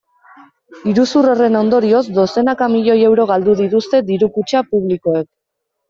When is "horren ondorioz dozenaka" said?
1.33-2.71